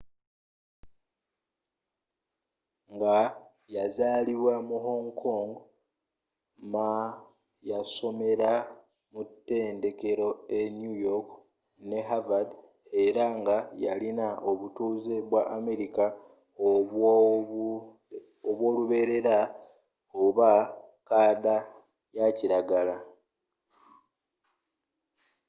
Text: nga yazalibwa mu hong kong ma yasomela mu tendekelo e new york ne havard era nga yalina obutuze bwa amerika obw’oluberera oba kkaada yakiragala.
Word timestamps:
nga 2.95 3.17
yazalibwa 3.75 4.53
mu 4.67 4.77
hong 4.87 5.07
kong 5.21 5.51
ma 6.73 6.89
yasomela 7.69 8.51
mu 9.11 9.21
tendekelo 9.47 10.29
e 10.59 10.61
new 10.79 10.95
york 11.07 11.29
ne 11.89 11.99
havard 12.09 12.49
era 13.03 13.25
nga 13.39 13.57
yalina 13.83 14.27
obutuze 14.49 15.15
bwa 15.29 15.41
amerika 15.57 16.05
obw’oluberera 18.49 19.37
oba 20.23 20.51
kkaada 20.67 21.55
yakiragala. 22.17 22.95